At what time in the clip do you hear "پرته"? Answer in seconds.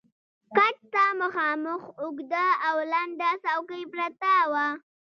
3.93-4.33